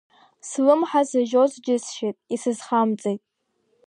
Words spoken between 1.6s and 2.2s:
џьысшьеит,